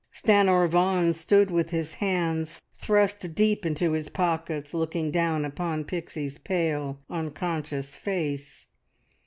[0.11, 6.39] Stanor Vaughan stood with his hands thrust deep into his pockets looking down upon Pixie's
[6.39, 8.65] pale, unconscious face.